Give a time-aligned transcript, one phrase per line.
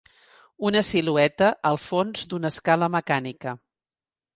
[0.69, 3.59] Una silueta al fons d'una escala mecànica.